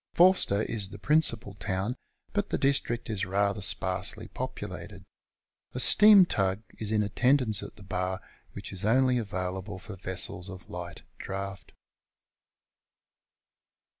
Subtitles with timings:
[0.15, 1.95] Eorster is the principal town,
[2.33, 5.03] but the district is rather sparsely populated.
[5.75, 8.19] A steam tug is in attendance ac the bar,
[8.53, 11.71] which is only available for vessels of light draft.